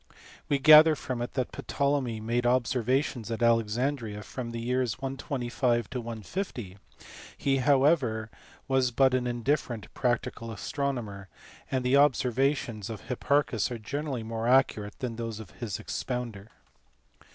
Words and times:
We 0.49 0.57
gather 0.57 0.95
from 0.95 1.21
it 1.21 1.33
that 1.35 1.51
Ptolemy 1.51 2.19
made 2.19 2.47
observations 2.47 3.29
at 3.29 3.43
Alexandria 3.43 4.23
from 4.23 4.49
the 4.49 4.59
years 4.59 4.97
125 4.99 5.91
to 5.91 6.01
150; 6.01 6.79
he 7.37 7.57
however 7.57 8.31
was 8.67 8.89
but 8.89 9.13
an 9.13 9.27
indifferent 9.27 9.93
practical 9.93 10.51
astronomer, 10.51 11.27
and 11.69 11.85
the 11.85 11.97
observations 11.97 12.89
of 12.89 13.01
Hipparchus 13.09 13.69
are 13.69 13.77
generally 13.77 14.23
more 14.23 14.47
accurate 14.47 14.97
than 14.97 15.17
those 15.17 15.39
of 15.39 15.51
his 15.51 15.77
expounder. 15.77 16.49